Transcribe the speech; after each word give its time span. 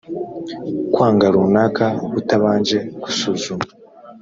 kwanga 0.93 1.25
runaka 1.33 1.85
utabanje 2.19 2.77
gusuzuma 3.01 3.65